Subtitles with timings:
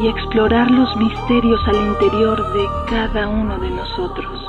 [0.00, 4.44] y explorar los misterios al interior de cada uno de nosotros.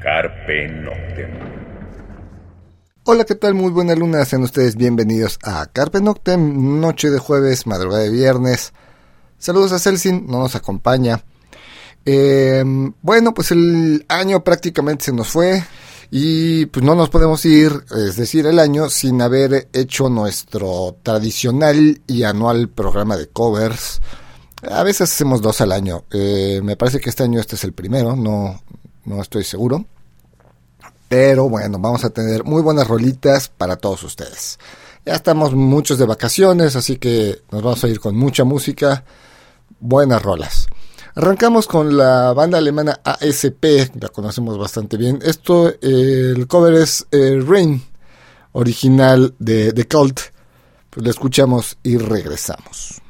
[0.00, 1.30] Carpe Noctem.
[3.04, 3.54] Hola, ¿qué tal?
[3.54, 8.72] Muy buena luna, sean ustedes bienvenidos a Carpe Noctem, noche de jueves, madrugada de viernes.
[9.38, 11.20] Saludos a Celsin, no nos acompaña.
[12.04, 12.62] Eh,
[13.02, 15.64] bueno, pues el año prácticamente se nos fue.
[16.10, 22.00] Y pues no nos podemos ir, es decir, el año sin haber hecho nuestro tradicional
[22.06, 24.00] y anual programa de covers.
[24.70, 26.04] A veces hacemos dos al año.
[26.12, 28.62] Eh, me parece que este año este es el primero, no,
[29.04, 29.84] no estoy seguro.
[31.08, 34.58] Pero bueno, vamos a tener muy buenas rolitas para todos ustedes.
[35.04, 39.04] Ya estamos muchos de vacaciones, así que nos vamos a ir con mucha música,
[39.78, 40.66] buenas rolas.
[41.18, 43.64] Arrancamos con la banda alemana ASP,
[43.98, 45.18] la conocemos bastante bien.
[45.22, 47.82] Esto, el cover es eh, Rain,
[48.52, 50.20] original de The Cult.
[50.90, 53.00] Pues lo escuchamos y regresamos.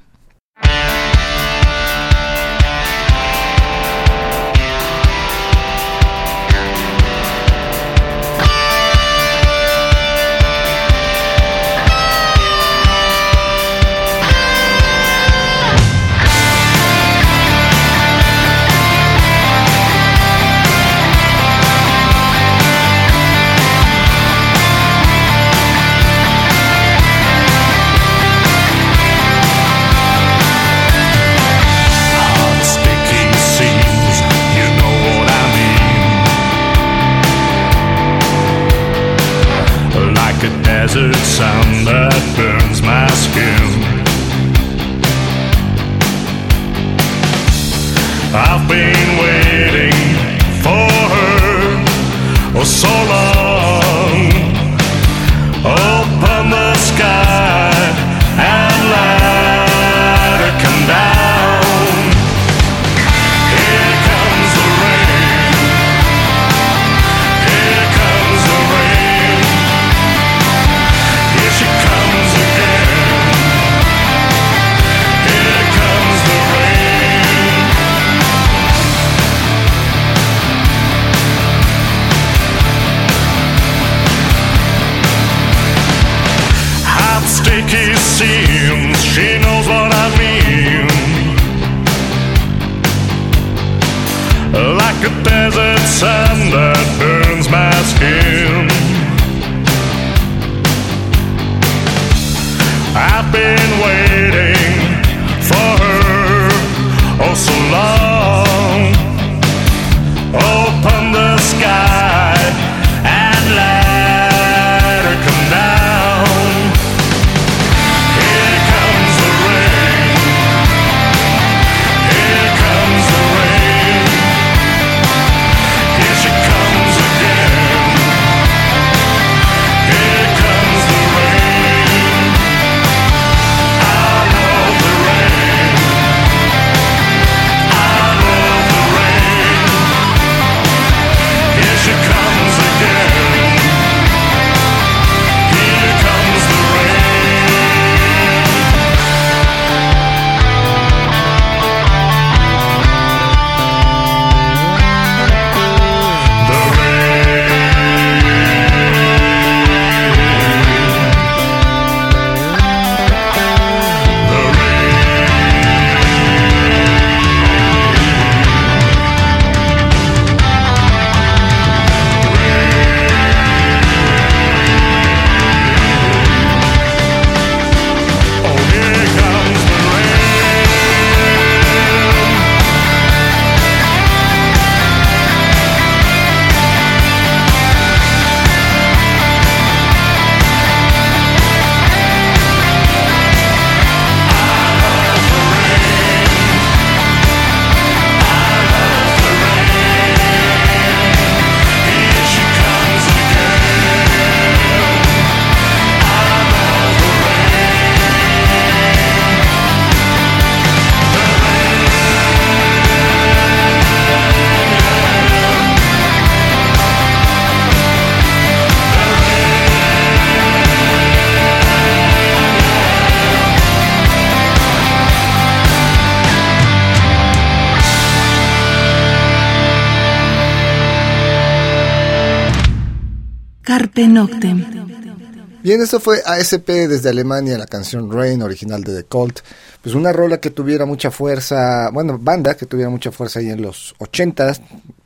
[235.62, 239.40] Bien, eso fue ASP desde Alemania, la canción Rain, original de The Cult.
[239.82, 243.62] Pues una rola que tuviera mucha fuerza, bueno, banda que tuviera mucha fuerza ahí en
[243.62, 244.52] los 80,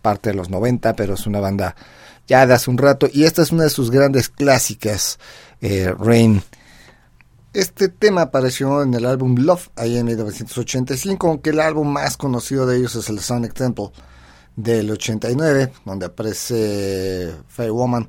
[0.03, 1.77] parte de los 90, pero es una banda
[2.27, 3.09] ya de hace un rato.
[3.13, 5.19] Y esta es una de sus grandes clásicas,
[5.61, 6.43] eh, Rain.
[7.53, 12.67] Este tema apareció en el álbum Love, ahí en 1985, aunque el álbum más conocido
[12.67, 13.91] de ellos es el Sonic Temple
[14.57, 18.09] del 89, donde aparece Fair Woman.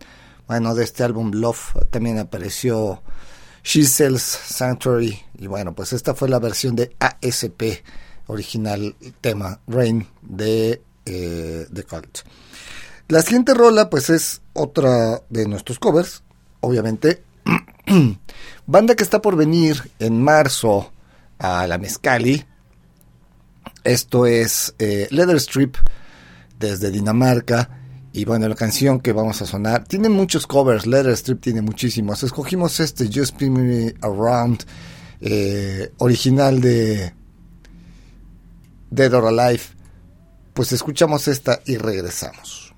[0.52, 3.02] Bueno, de este álbum Love también apareció
[3.64, 5.18] She Sells Sanctuary.
[5.38, 7.86] Y bueno, pues esta fue la versión de ASP,
[8.28, 12.18] original tema Rain de eh, The Cult.
[13.08, 16.22] La siguiente rola, pues es otra de nuestros covers,
[16.60, 17.24] obviamente.
[18.68, 20.92] Banda que está por venir en marzo
[21.40, 22.44] a la Mezcali.
[23.86, 25.78] Esto es eh, Leather Strip
[26.60, 27.81] desde Dinamarca.
[28.14, 30.86] Y bueno, la canción que vamos a sonar tiene muchos covers.
[30.86, 32.24] Leather Strip tiene muchísimos.
[32.24, 34.66] Escogimos este Just Spin Me Around,
[35.22, 37.14] eh, original de
[38.90, 39.64] Dead or Alive.
[40.54, 42.71] Pues escuchamos esta y regresamos.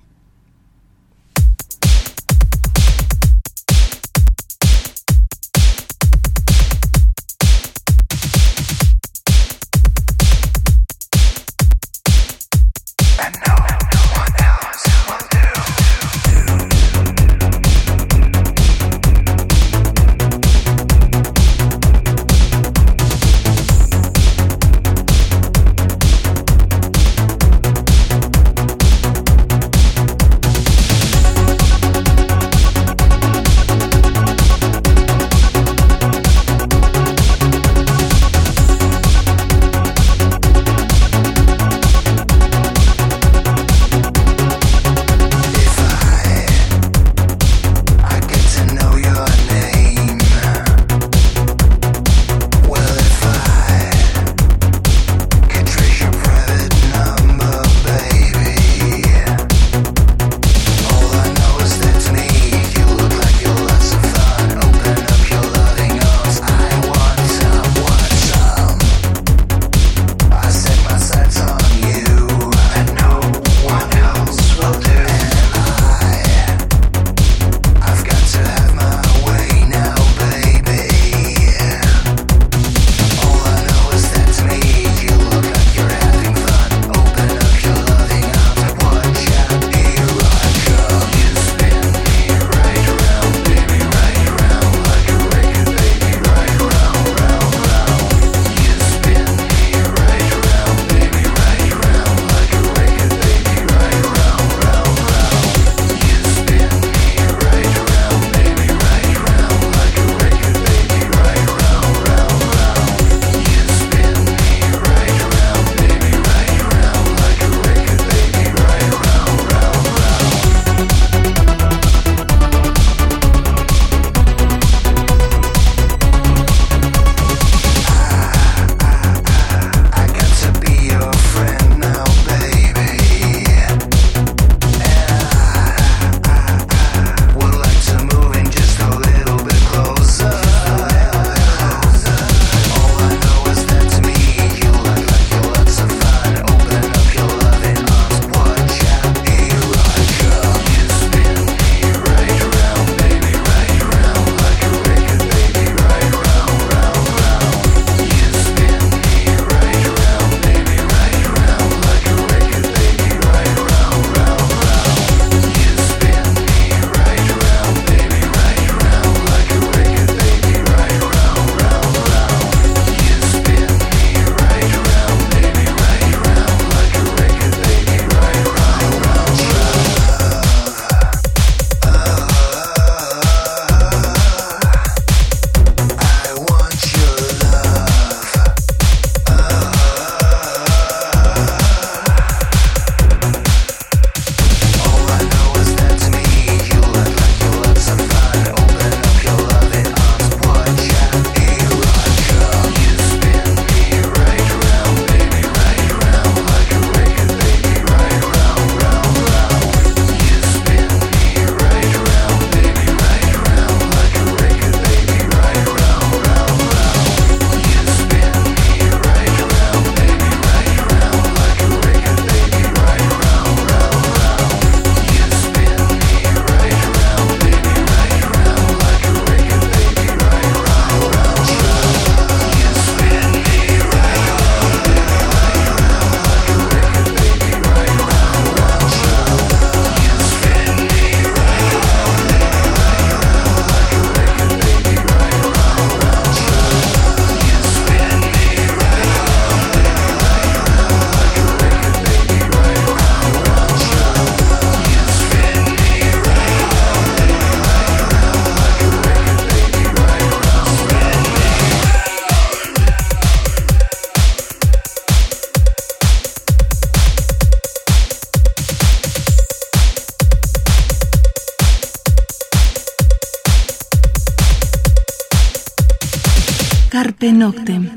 [277.24, 277.90] Carpe Noctem.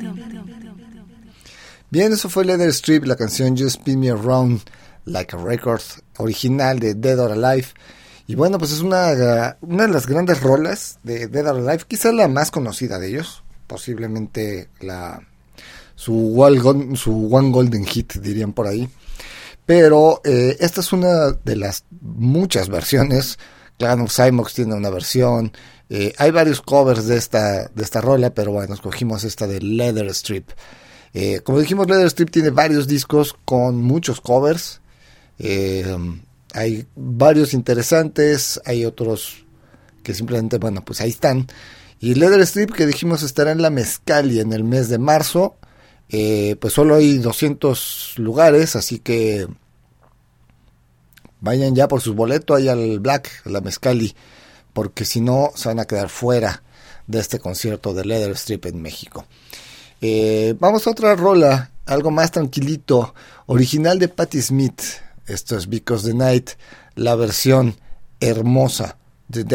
[1.89, 4.61] Bien, eso fue Leather Strip, la canción Just Spin Me Around
[5.03, 5.81] Like a Record,
[6.17, 7.67] original de Dead or Alive.
[8.25, 12.13] Y bueno, pues es una, una de las grandes rolas de Dead or Alive, quizás
[12.13, 15.21] la más conocida de ellos, posiblemente la
[15.95, 18.87] su, One Golden Hit, dirían por ahí.
[19.65, 23.39] Pero eh, esta es una de las muchas versiones.
[23.77, 25.51] Claro, Cymox tiene una versión.
[25.89, 30.07] Eh, hay varios covers de esta, de esta rola, pero bueno, escogimos esta de Leather
[30.07, 30.49] Strip.
[31.13, 34.81] Eh, como dijimos, Leather Strip tiene varios discos con muchos covers.
[36.53, 39.45] hay varios interesantes, hay otros
[40.03, 41.47] que simplemente, bueno, pues ahí están.
[41.99, 45.57] Y Leather Strip, que dijimos estará en la Mezcali en el mes de marzo.
[46.09, 49.47] Eh, pues solo hay 200 lugares, así que
[51.41, 54.15] vayan ya por sus boletos ahí al Black, a la Mezcali,
[54.77, 56.61] porque si no se van a quedar fuera
[57.07, 59.25] de este concierto de Leather Strip en México.
[60.01, 63.15] Eh, vamos a otra rola, algo más tranquilito,
[63.47, 64.79] original de Patti Smith.
[65.25, 66.51] Esto es Because the Night,
[66.93, 67.75] la versión
[68.19, 68.97] hermosa
[69.29, 69.45] de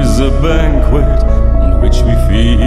[0.00, 1.22] is a banquet
[1.62, 2.60] on which we feed.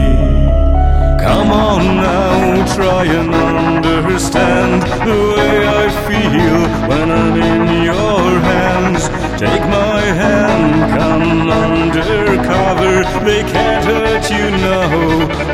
[1.25, 6.59] Come on now, try and understand the way I feel
[6.89, 9.03] when I'm in your hands.
[9.39, 12.95] Take my hand, come under cover.
[13.25, 14.89] They can't hurt you now,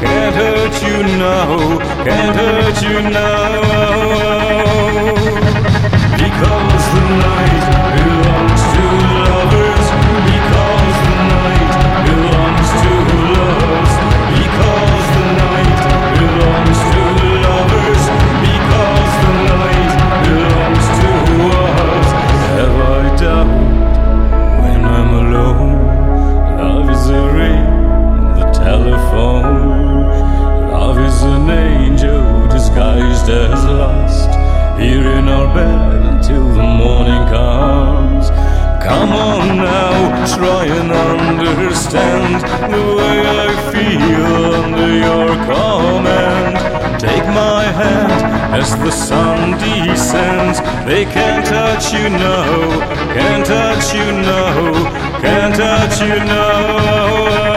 [0.03, 3.51] can't hurt you now, can't hurt you now.
[6.23, 8.18] Because the night
[34.79, 38.29] here in our bed until the morning comes.
[38.81, 42.35] Come on now, try and understand
[42.73, 46.99] the way I feel under your command.
[46.99, 50.59] Take my hand as the sun descends.
[50.85, 52.79] They can't touch you now,
[53.13, 57.48] can't touch you now, can't touch you now.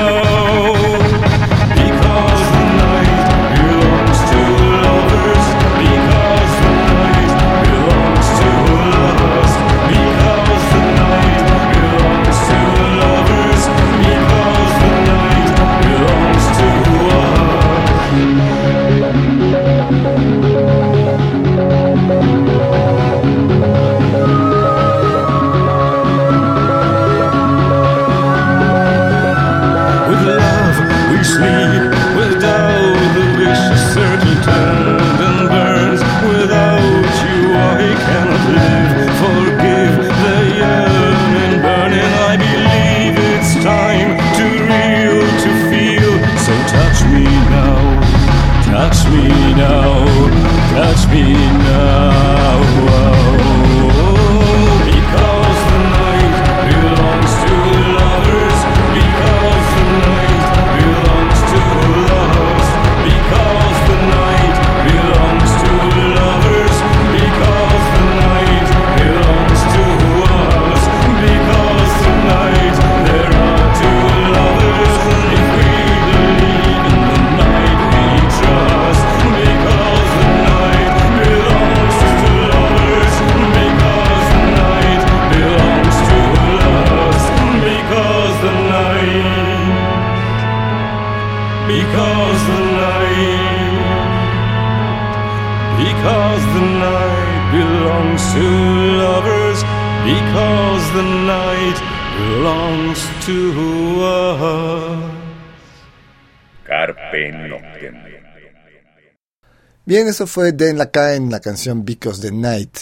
[110.12, 112.76] Eso fue Den Laca en la canción Because the Night,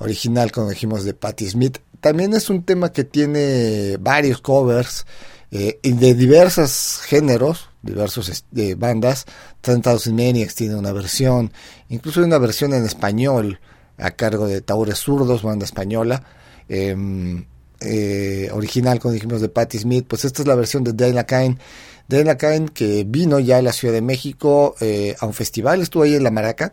[0.00, 1.78] original, como dijimos, de Patti Smith.
[2.00, 5.06] También es un tema que tiene varios covers.
[5.52, 9.26] eh, y de diversos géneros, diversos de bandas.
[9.60, 11.52] 30,000 Maniacs tiene una versión,
[11.88, 13.60] incluso hay una versión en español
[13.98, 16.24] a cargo de Taures Zurdos, banda española.
[16.68, 17.44] Em,
[17.84, 20.06] eh, original, como dijimos, de Patti Smith.
[20.08, 21.58] Pues esta es la versión de Dana Kine.
[22.08, 26.02] Dana Kine que vino ya a la Ciudad de México eh, a un festival, estuvo
[26.02, 26.72] ahí en La Maraca.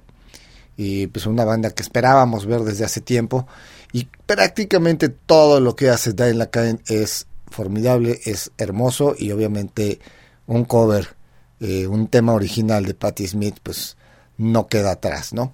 [0.77, 3.47] Y pues una banda que esperábamos ver desde hace tiempo.
[3.91, 9.99] Y prácticamente todo lo que hace Dana Kine es formidable, es hermoso y obviamente
[10.47, 11.15] un cover,
[11.59, 13.97] eh, un tema original de Patti Smith, pues
[14.37, 15.53] no queda atrás, ¿no?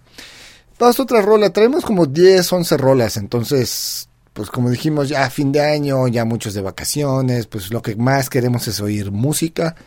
[0.77, 5.53] Vamos a otra rola, traemos como 10, 11 rolas, entonces, pues como dijimos, ya fin
[5.53, 9.77] de año, ya muchos de vacaciones, pues lo que más queremos es oír música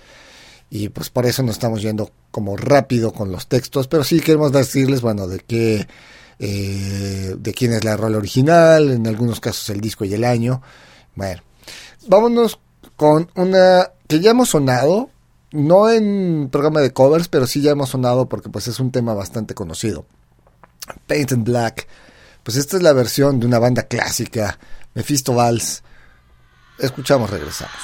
[0.71, 4.50] y pues por eso nos estamos yendo como rápido con los textos, pero sí queremos
[4.50, 5.87] decirles, bueno, de qué,
[6.39, 10.63] eh, de quién es la rola original, en algunos casos el disco y el año.
[11.15, 11.43] Bueno,
[12.06, 12.58] vámonos
[12.97, 15.11] con una que ya hemos sonado,
[15.52, 19.13] no en programa de covers, pero sí ya hemos sonado porque pues es un tema
[19.13, 20.06] bastante conocido.
[21.06, 21.87] Paint in Black.
[22.49, 24.58] Pues esta es la versión de una banda clásica,
[24.95, 25.82] Mephisto Vals.
[26.78, 27.76] Escuchamos, regresamos.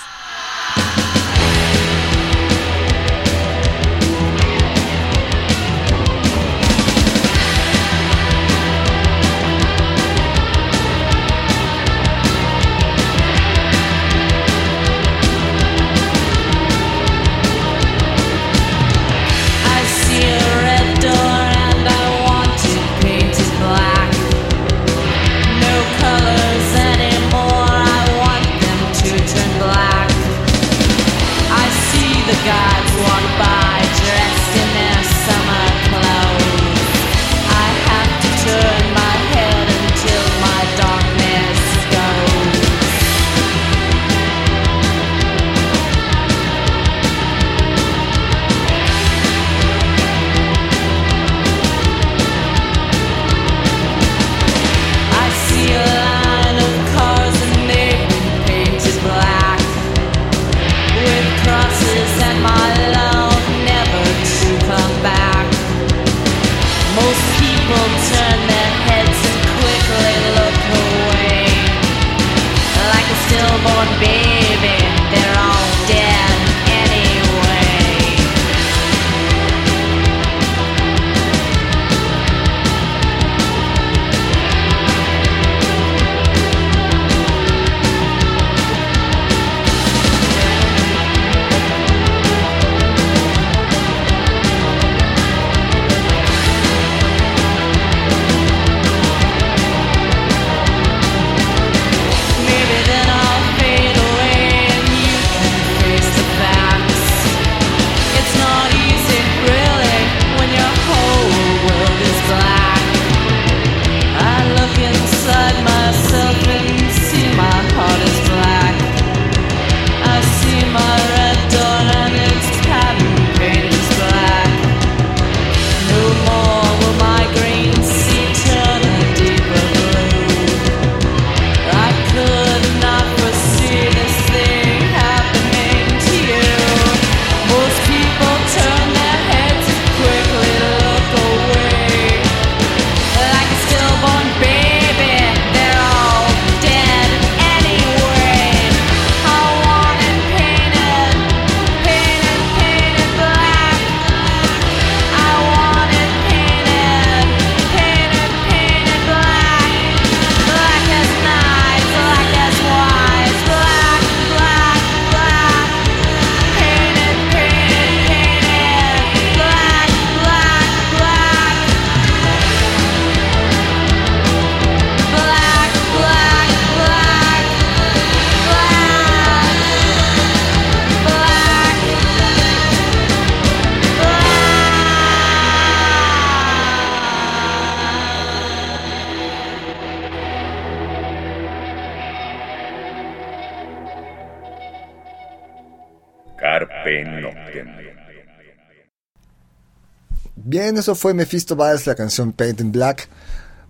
[200.46, 203.09] Bien, eso fue Mephisto Vals, la canción Paint in Black.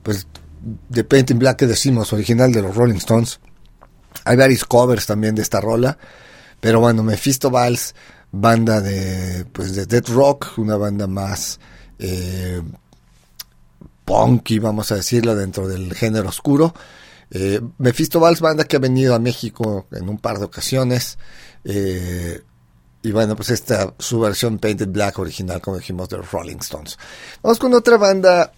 [0.02, 0.26] Pues
[0.88, 3.38] de Paint in Black que decimos, original de los Rolling Stones.
[4.24, 5.96] Hay varios covers también de esta rola.
[6.60, 7.94] Pero bueno, Mephisto Vals,
[8.32, 11.60] banda de, pues de Dead Rock, una banda más
[12.00, 12.60] eh,
[14.04, 16.74] punky, vamos a decirlo, dentro del género oscuro.
[17.30, 21.18] Eh, Mephisto Valls, banda que ha venido a México en un par de ocasiones.
[21.62, 22.42] Eh,
[23.04, 26.98] y bueno, pues esta, su versión Painted Black original, como dijimos, de Rolling Stones.
[27.42, 28.50] Vamos con otra banda.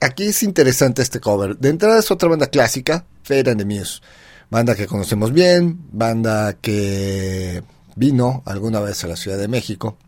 [0.00, 1.58] Aquí es interesante este cover.
[1.58, 4.00] De entrada es otra banda clásica, Fade and the Muse.
[4.48, 7.64] Banda que conocemos bien, banda que
[7.96, 9.98] vino alguna vez a la Ciudad de México.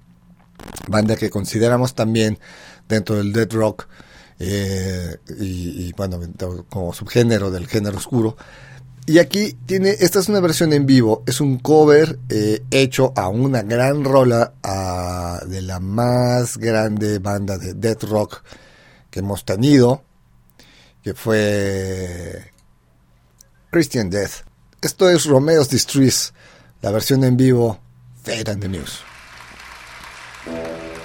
[0.86, 2.38] Banda que consideramos también
[2.88, 3.88] dentro del Dead Rock
[4.38, 6.20] eh, y, bueno,
[6.70, 8.36] como subgénero del género oscuro.
[9.08, 13.28] Y aquí tiene, esta es una versión en vivo, es un cover eh, hecho a
[13.28, 14.54] una gran rola
[15.46, 18.42] de la más grande banda de death rock
[19.08, 20.02] que hemos tenido,
[21.04, 22.50] que fue
[23.70, 24.44] Christian Death.
[24.82, 26.34] Esto es Romeo's Distress,
[26.82, 27.78] la versión en vivo,
[28.24, 29.02] Fade and the News.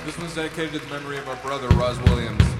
[0.05, 2.50] This one's dedicated to the memory of our brother, Roz Williams.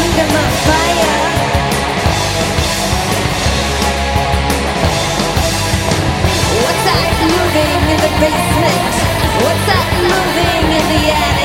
[0.00, 1.16] Kingdom on fire.
[6.62, 8.94] What's that moving in the basement?
[9.44, 11.39] What's that moving in the attic?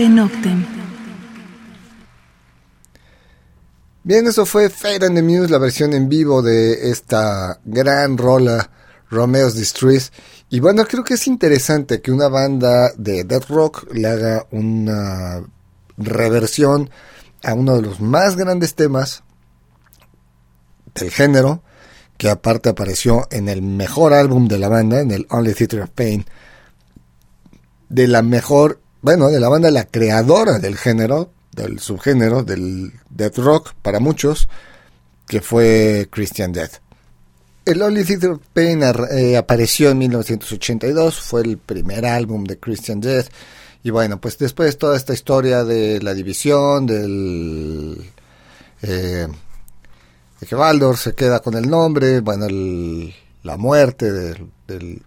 [0.00, 0.64] Carpe Noctem.
[4.02, 8.70] Bien, eso fue Fade and the Muse, la versión en vivo de esta gran rola,
[9.10, 10.10] Romeo's Distress.
[10.48, 15.44] Y bueno, creo que es interesante que una banda de death rock le haga una
[15.98, 16.88] reversión
[17.42, 19.22] a uno de los más grandes temas
[20.94, 21.62] del género,
[22.16, 25.90] que aparte apareció en el mejor álbum de la banda, en el Only Theater of
[25.90, 26.24] Pain,
[27.90, 33.38] de la mejor, bueno, de la banda la creadora del género, del subgénero, del death
[33.38, 34.48] rock para muchos,
[35.26, 36.74] que fue Christian Death.
[37.64, 38.82] el Only Theater Pain
[39.12, 43.28] eh, apareció en 1982, fue el primer álbum de Christian Death.
[43.82, 48.10] Y bueno, pues después toda esta historia de la división, del.
[48.82, 49.26] eh,
[50.40, 55.02] de que Baldor se queda con el nombre, bueno, el- la muerte del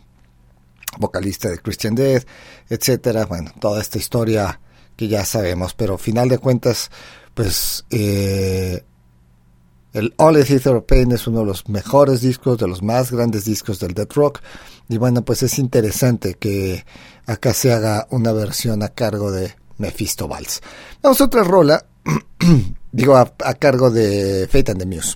[0.98, 2.26] vocalista de Christian Death,
[2.70, 3.26] etcétera.
[3.26, 4.60] Bueno, toda esta historia
[4.96, 6.92] que ya sabemos, pero final de cuentas,
[7.34, 7.86] pues.
[7.90, 8.84] eh,
[9.94, 13.46] el All the Theater Pain es uno de los mejores discos, de los más grandes
[13.46, 14.40] discos del Dead Rock.
[14.90, 16.84] Y bueno, pues es interesante que
[17.28, 20.62] acá se haga una versión a cargo de Mephisto Valls.
[21.04, 21.86] Vamos a otra rola,
[22.92, 25.16] digo a, a cargo de Fate and the Muse.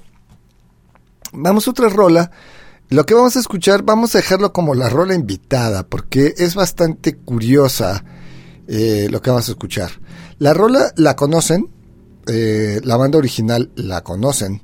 [1.33, 2.31] Vamos a otra rola.
[2.89, 7.17] Lo que vamos a escuchar, vamos a dejarlo como la rola invitada, porque es bastante
[7.17, 8.05] curiosa
[8.65, 9.91] eh, lo que vamos a escuchar.
[10.39, 11.69] La rola la conocen,
[12.27, 14.61] eh, la banda original la conocen,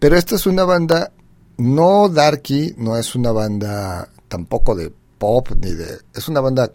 [0.00, 1.12] pero esta es una banda
[1.56, 6.00] no darky, no es una banda tampoco de pop, ni de...
[6.14, 6.72] Es una banda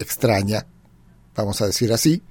[0.00, 0.66] extraña,
[1.36, 2.24] vamos a decir así.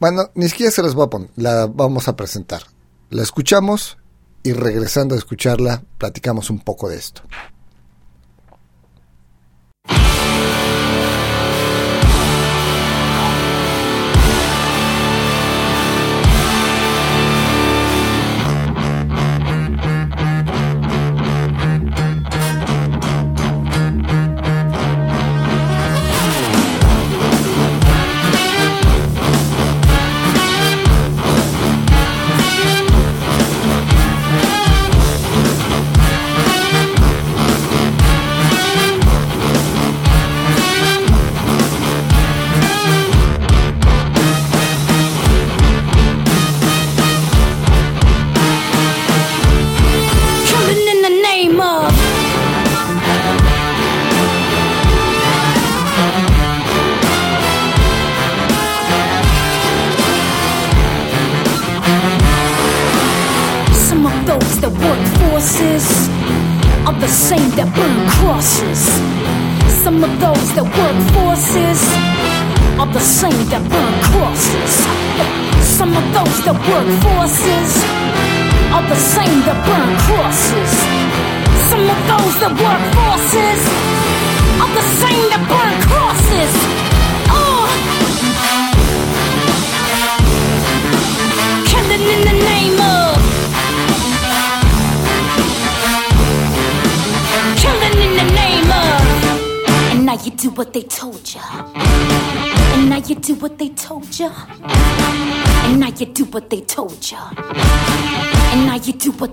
[0.00, 2.62] Bueno, ni siquiera se las voy a poner, la vamos a presentar.
[3.10, 3.98] La escuchamos
[4.42, 7.22] y regresando a escucharla, platicamos un poco de esto.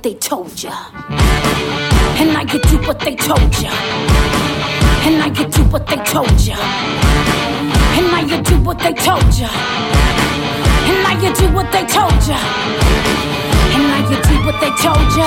[0.06, 0.70] They told ya.
[2.22, 3.74] And now you do what they told ya.
[5.02, 6.58] And now you do what they told ya.
[7.98, 9.50] And now you do what they told ya.
[10.86, 12.38] And now you do what they told ya.
[13.74, 15.26] And now you do what they told ya.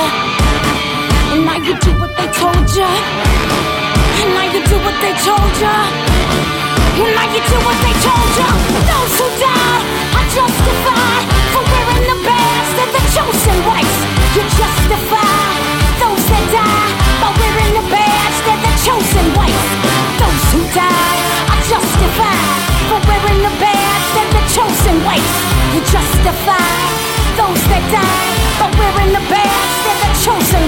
[1.34, 2.86] And now you do what they told ya.
[4.22, 5.74] And now you do what they told ya.
[7.02, 8.48] And now you do what they told ya.
[8.86, 9.82] Those who die
[10.14, 11.07] are justified
[12.78, 13.58] The chosen.
[14.38, 15.50] You justify
[15.98, 18.38] those that die by wearing the badge.
[18.46, 18.54] The
[18.86, 19.26] chosen.
[19.34, 21.18] Those who die
[21.50, 24.06] are justified for wearing the badge.
[24.14, 24.96] The chosen.
[25.74, 26.78] You justify
[27.34, 28.30] those that die
[28.62, 29.74] by wearing the badge.
[29.98, 30.64] The chosen.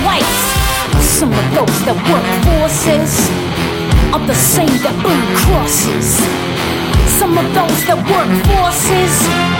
[1.00, 3.30] Some of those that work forces
[4.12, 6.18] are the same that burn crosses.
[7.18, 9.59] Some of those that work forces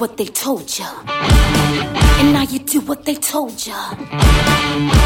[0.00, 0.86] what they told ya.
[2.20, 3.76] And now you do what they told ya.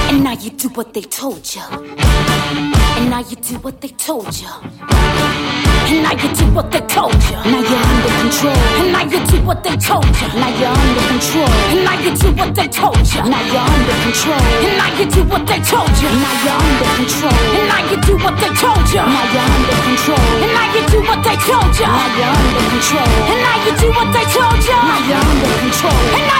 [0.08, 1.66] And now you do what they told ya.
[2.96, 4.60] And now you do what they told ya.
[5.90, 7.42] And now you do what they told ya.
[7.42, 8.54] Now you're under control.
[8.54, 10.28] And now you do what they told ya.
[10.38, 11.50] Now you're under control.
[11.74, 13.20] And now you do what they told ya.
[13.26, 14.46] Now you're under control.
[14.62, 16.10] And now you do what they told ya.
[16.22, 17.34] Now you're under control.
[17.50, 19.02] And now you do what they told ya.
[19.10, 20.22] Now you're under control.
[20.38, 21.90] And now you do what they told ya.
[21.90, 23.33] Now you're under control.
[24.12, 24.72] 在悄悄。
[24.98, 26.33] 一样的。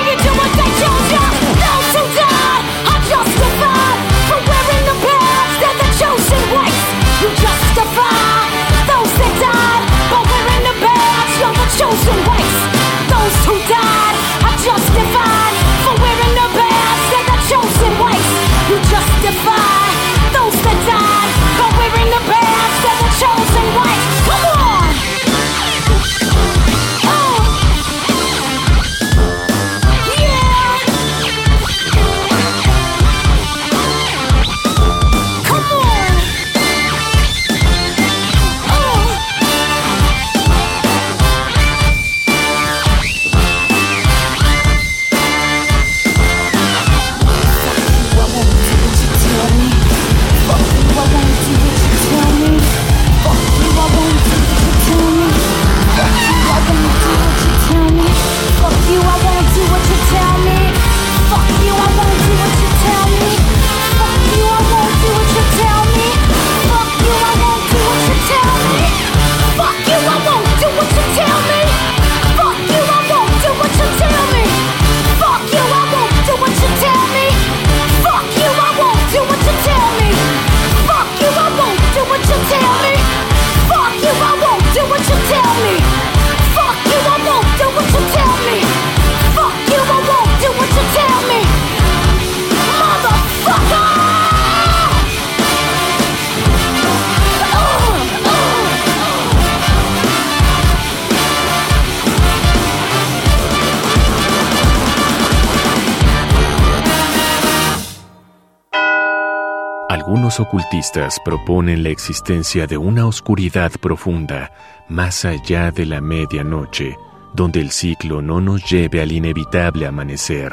[109.95, 114.51] Algunos ocultistas proponen la existencia de una oscuridad profunda
[114.89, 116.97] más allá de la medianoche,
[117.33, 120.51] donde el ciclo no nos lleve al inevitable amanecer.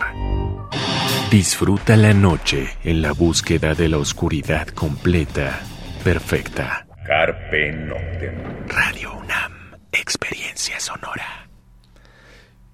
[1.31, 5.59] Disfruta la noche en la búsqueda de la oscuridad completa,
[6.03, 6.85] perfecta.
[7.07, 8.67] Carpe Noctem.
[8.67, 9.53] Radio UNAM,
[9.91, 11.49] experiencia sonora.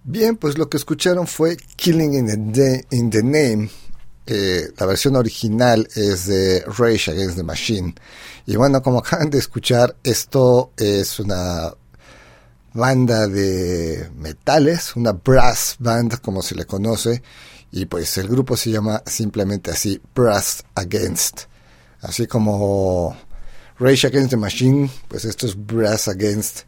[0.04, 3.70] Bien, pues lo que escucharon fue Killing in the, in the Name.
[4.30, 7.96] Eh, la versión original es de Rage Against the Machine.
[8.46, 11.74] Y bueno, como acaban de escuchar, esto es una
[12.74, 17.24] banda de metales, una brass band como se le conoce.
[17.72, 21.44] Y pues el grupo se llama simplemente así, Brass Against.
[22.02, 23.16] Así como
[23.80, 26.67] Rage Against the Machine, pues esto es Brass Against.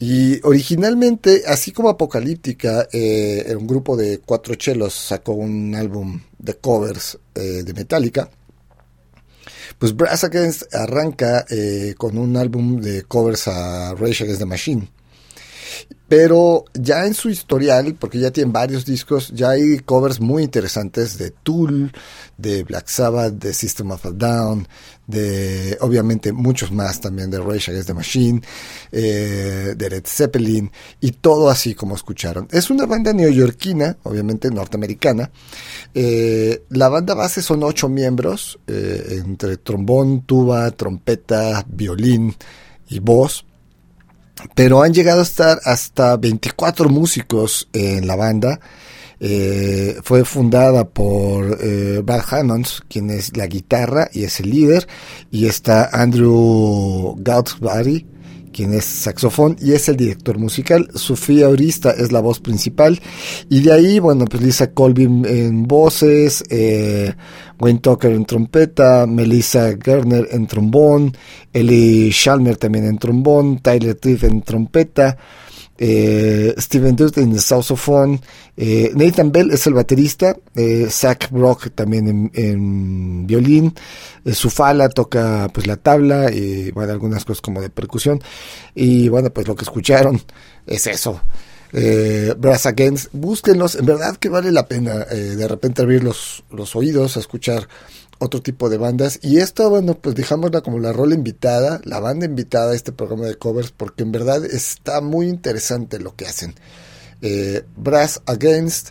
[0.00, 6.54] Y originalmente, así como Apocalíptica, eh, un grupo de cuatro chelos sacó un álbum de
[6.54, 8.30] covers eh, de Metallica.
[9.78, 14.88] Pues Brass Against arranca eh, con un álbum de covers a Rage Against the Machine.
[16.08, 21.18] Pero ya en su historial, porque ya tienen varios discos, ya hay covers muy interesantes
[21.18, 21.92] de Tool,
[22.38, 24.66] de Black Sabbath, de System of a Down,
[25.06, 28.40] de obviamente muchos más también de Rage Against the Machine,
[28.90, 32.48] eh, de Led Zeppelin, y todo así como escucharon.
[32.52, 35.30] Es una banda neoyorquina, obviamente norteamericana.
[35.92, 42.34] Eh, la banda base son ocho miembros, eh, entre trombón, tuba, trompeta, violín
[42.88, 43.44] y voz
[44.54, 48.60] pero han llegado a estar hasta 24 músicos en la banda.
[49.20, 54.86] Eh, fue fundada por eh, Brad Hammonds, quien es la guitarra y es el líder,
[55.30, 58.06] y está Andrew Gautzbari,
[58.48, 60.88] quien es saxofón y es el director musical.
[60.94, 63.00] Sofía Orista es la voz principal,
[63.48, 67.14] y de ahí, bueno, pues Lisa Colvin en voces, eh,
[67.58, 71.16] Wayne Tucker en trompeta, Melissa Gerner en trombón,
[71.52, 75.16] Ellie Shalmer también en trombón, Tyler Triff en trompeta,
[75.78, 78.20] eh, Steven Dutt en el saxofón,
[78.56, 83.74] eh, Nathan Bell es el baterista, eh, Zach Brock también en, en violín,
[84.24, 88.20] eh, Sufala toca pues la tabla y bueno algunas cosas como de percusión.
[88.74, 90.20] Y bueno pues lo que escucharon
[90.66, 91.20] es eso.
[91.70, 97.18] Brass Against, búsquenlos, en verdad que vale la pena de repente abrir los, los oídos
[97.18, 97.68] a escuchar
[98.18, 99.18] otro tipo de bandas.
[99.22, 103.26] Y esto, bueno, pues dejámosla como la rola invitada, la banda invitada a este programa
[103.26, 106.54] de covers, porque en verdad está muy interesante lo que hacen.
[107.22, 108.90] Eh, Brass Against,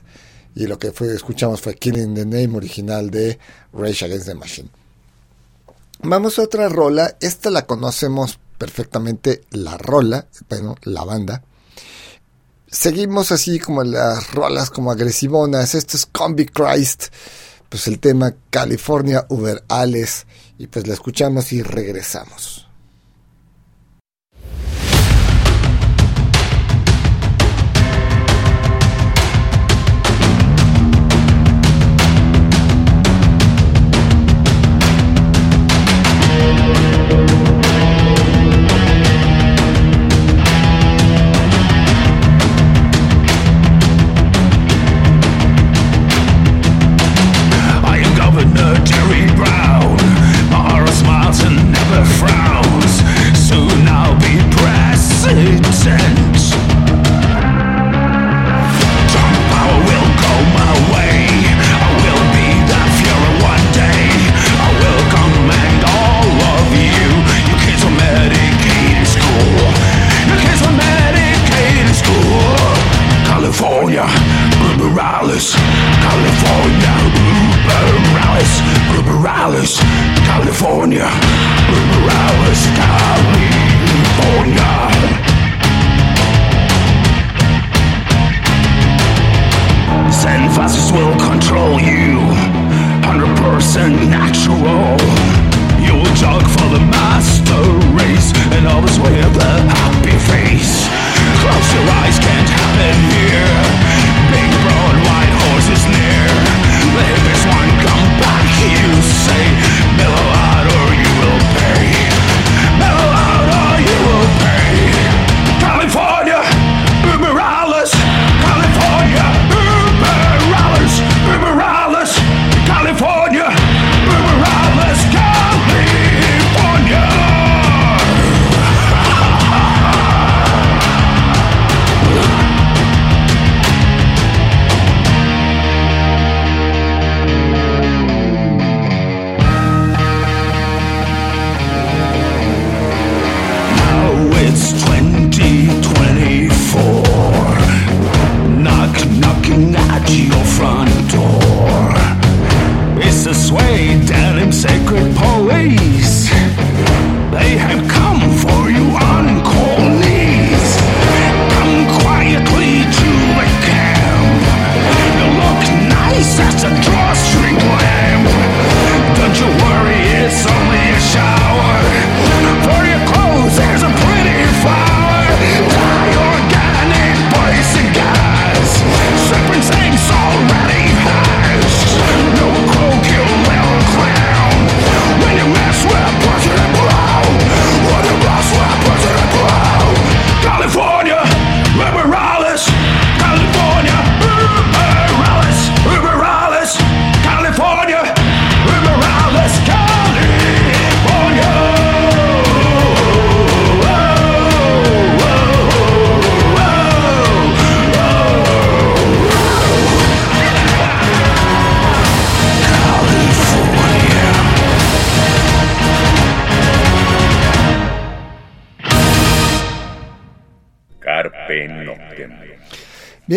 [0.55, 3.37] y lo que fue, escuchamos fue Killing the Name original de
[3.73, 4.69] Rage Against the Machine.
[6.03, 11.43] Vamos a otra rola, esta la conocemos perfectamente, la rola, bueno, la banda.
[12.69, 17.05] Seguimos así como las rolas como agresivonas, esto es Combi Christ
[17.69, 20.25] pues el tema California Uber Alles
[20.57, 22.66] y pues la escuchamos y regresamos.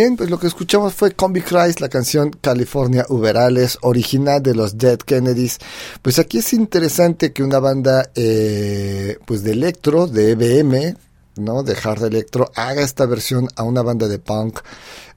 [0.00, 4.78] Bien, pues lo que escuchamos fue Combi Christ, la canción California Uberales, original de los
[4.78, 5.58] Dead Kennedys.
[6.00, 10.96] Pues aquí es interesante que una banda eh, pues de electro, de EBM,
[11.36, 11.62] ¿no?
[11.62, 14.60] De hard electro, haga esta versión a una banda de punk,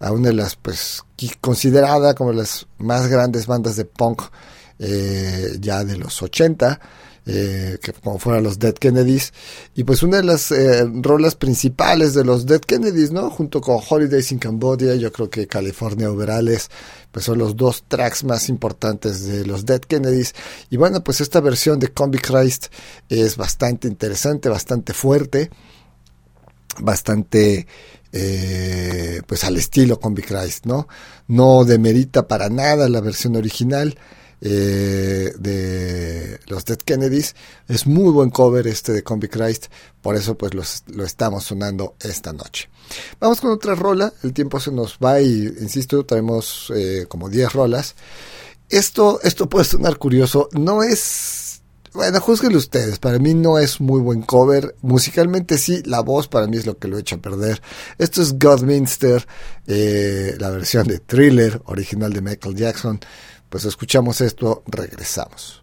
[0.01, 1.03] a una de las, pues,
[1.39, 4.23] considerada como las más grandes bandas de punk
[4.79, 6.81] eh, ya de los 80.
[7.25, 9.31] Eh, que como fueran los Dead Kennedys
[9.75, 13.29] y pues una de las eh, rolas principales de los Dead Kennedys, ¿no?
[13.29, 16.69] Junto con Holidays in Cambodia, yo creo que California Overales,
[17.11, 20.33] pues son los dos tracks más importantes de los Dead Kennedys
[20.69, 22.65] y bueno, pues esta versión de Combi Christ
[23.07, 25.49] es bastante interesante, bastante fuerte,
[26.79, 27.67] bastante
[28.11, 30.87] eh, pues al estilo Combi Christ, ¿no?
[31.27, 33.97] No demerita para nada la versión original
[34.45, 37.33] eh, de los Dead Kennedys.
[37.69, 39.67] Es muy buen cover este de Combi Christ,
[40.01, 42.69] por eso pues lo estamos sonando esta noche.
[43.21, 47.53] Vamos con otra rola, el tiempo se nos va y insisto, traemos eh, como 10
[47.53, 47.95] rolas.
[48.69, 51.43] Esto, esto puede sonar curioso, no es
[51.93, 52.97] bueno, juzguenlo ustedes.
[52.97, 54.75] Para mí no es muy buen cover.
[54.81, 57.61] Musicalmente sí, la voz para mí es lo que lo echa a perder.
[57.99, 59.27] Esto es Godminster,
[59.67, 62.99] eh, la versión de Thriller, original de Michael Jackson.
[63.53, 65.62] Pues escuchamos esto, regresamos.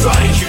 [0.00, 0.39] strange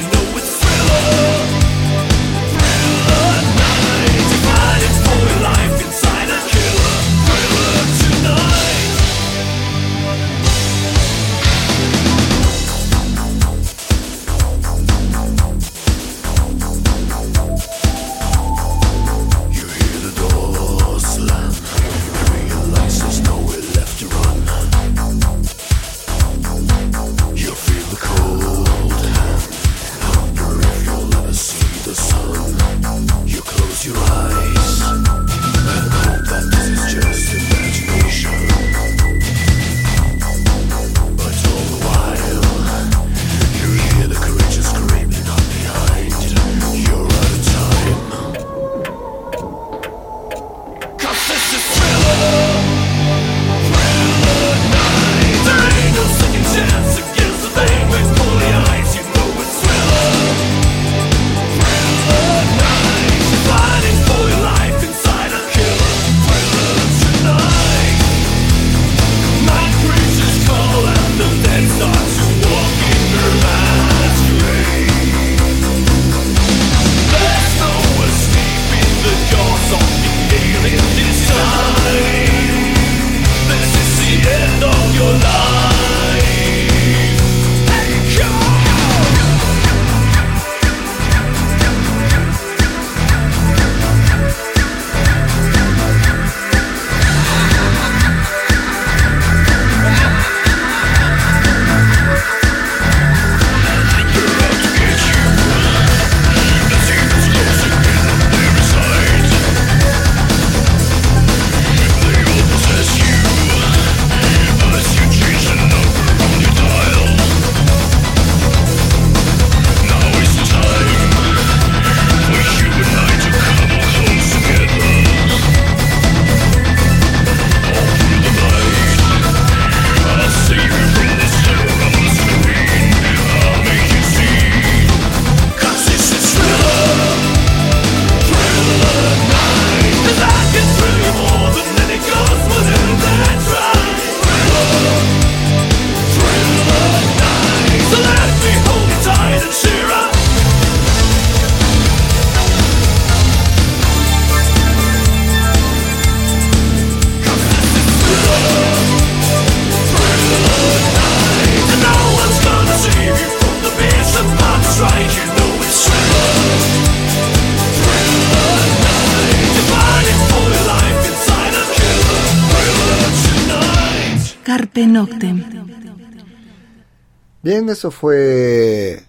[177.44, 179.04] Bien, eso fue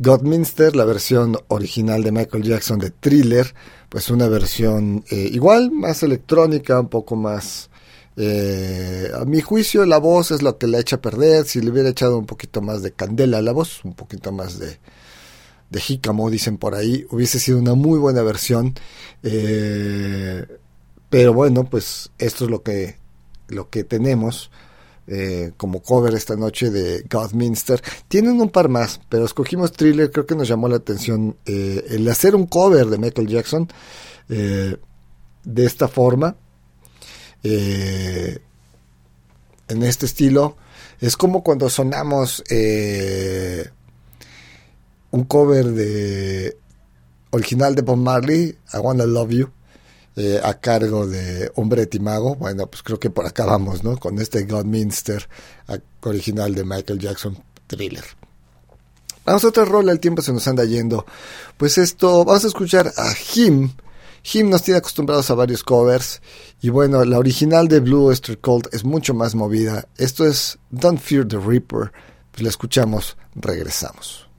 [0.00, 3.54] Godminster, la versión original de Michael Jackson de Thriller,
[3.88, 7.70] pues una versión eh, igual, más electrónica, un poco más...
[8.16, 11.70] eh, a mi juicio la voz es lo que la echa a perder, si le
[11.70, 14.78] hubiera echado un poquito más de candela a la voz, un poquito más de,
[15.70, 18.74] de jícamo, dicen por ahí, hubiese sido una muy buena versión.
[19.22, 20.44] eh,
[21.08, 22.96] pero bueno, pues esto es lo que,
[23.48, 24.50] lo que tenemos
[25.06, 27.82] eh, como cover esta noche de Godminster.
[28.08, 32.08] Tienen un par más, pero escogimos Thriller, creo que nos llamó la atención eh, el
[32.08, 33.68] hacer un cover de Michael Jackson
[34.28, 34.76] eh,
[35.42, 36.36] de esta forma.
[37.42, 38.38] en
[39.68, 40.56] este estilo.
[41.00, 42.44] Es como cuando sonamos
[45.10, 46.56] un cover de
[47.30, 49.50] original de Bob Marley, I Wanna Love You,
[50.16, 52.34] eh, a cargo de Hombre de Timago.
[52.34, 53.96] Bueno, pues creo que por acá vamos, ¿no?
[53.96, 55.28] Con este Godminster
[56.02, 58.04] original de Michael Jackson Thriller.
[59.24, 61.06] Vamos a otra rola, el tiempo se nos anda yendo.
[61.56, 63.70] Pues esto, vamos a escuchar a Him.
[64.32, 66.20] Him nos tiene acostumbrados a varios covers.
[66.60, 69.86] Y bueno, la original de Blue Oyster Cult es mucho más movida.
[69.96, 71.92] Esto es Don't Fear the Reaper.
[72.32, 74.29] Pues la escuchamos, regresamos.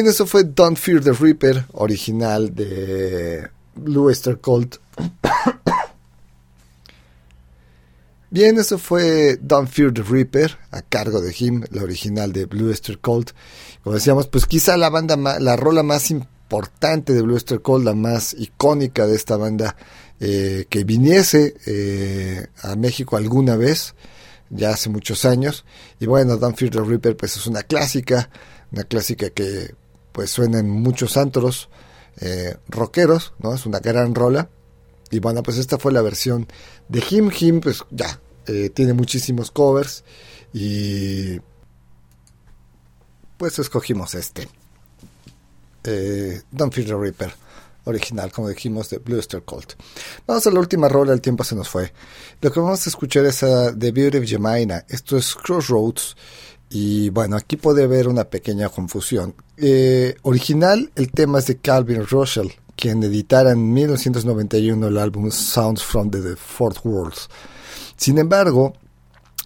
[0.00, 4.76] Bien, eso fue Don't Fear the Reaper, original de Blue Oyster Cult.
[8.30, 12.70] Bien, eso fue Don't Fear the Reaper, a cargo de Him, la original de Blue
[12.70, 13.32] Oyster Cult.
[13.84, 17.92] Como decíamos, pues quizá la banda, la rola más importante de Blue Oyster Cult, la
[17.92, 19.76] más icónica de esta banda,
[20.18, 23.94] eh, que viniese eh, a México alguna vez,
[24.48, 25.66] ya hace muchos años.
[25.98, 28.30] Y bueno, Don't Fear the Reaper, pues es una clásica,
[28.72, 29.78] una clásica que
[30.12, 31.68] pues suena en muchos antros
[32.20, 33.54] eh, rockeros, ¿no?
[33.54, 34.50] Es una gran rola.
[35.10, 36.46] Y bueno, pues esta fue la versión
[36.88, 40.04] de Him Him, pues ya, eh, tiene muchísimos covers
[40.52, 41.40] y
[43.36, 44.48] pues escogimos este.
[45.84, 47.32] Eh, Don't Fear the Reaper,
[47.84, 49.72] original, como dijimos, de Blue Oyster Cult.
[50.26, 51.92] Vamos a la última rola, el tiempo se nos fue.
[52.40, 54.84] Lo que vamos a escuchar es a The Beauty of Jemina.
[54.88, 56.16] Esto es Crossroads.
[56.70, 59.34] Y bueno, aquí puede haber una pequeña confusión.
[59.56, 65.82] Eh, original, el tema es de Calvin Russell, quien editara en 1991 el álbum Sounds
[65.82, 67.16] from the Fourth World.
[67.96, 68.72] Sin embargo,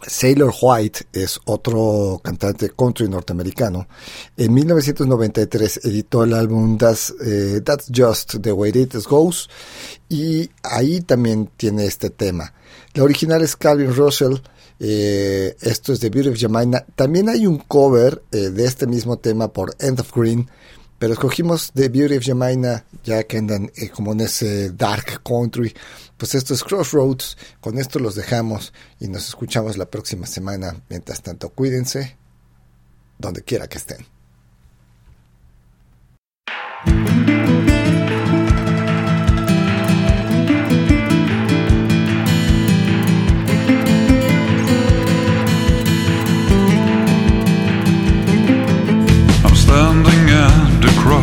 [0.07, 3.89] Sailor White es otro cantante country norteamericano.
[4.37, 9.49] En 1993 editó el álbum That's, eh, That's Just the Way It Goes
[10.09, 12.53] y ahí también tiene este tema.
[12.93, 14.37] La original es Calvin Russell.
[14.81, 16.85] Eh, esto es de Beauty of Jemina.
[16.95, 20.49] También hay un cover eh, de este mismo tema por End of Green.
[20.99, 25.75] Pero escogimos The Beauty of Jemina, ya que andan eh, como en ese dark country.
[26.17, 27.37] Pues esto es Crossroads.
[27.61, 30.83] Con esto los dejamos y nos escuchamos la próxima semana.
[30.89, 32.17] Mientras tanto, cuídense
[33.19, 34.07] donde quiera que estén.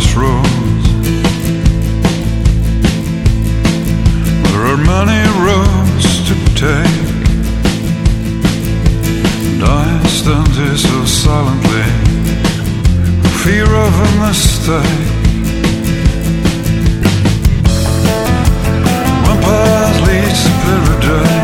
[0.01, 0.87] Crossroads.
[4.51, 7.07] There are many roads to take.
[9.45, 11.87] And I stand here so silently,
[13.43, 15.09] fear of a mistake.
[19.27, 21.40] One path leads to paradise.